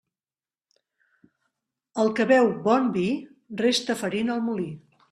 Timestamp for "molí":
4.53-4.69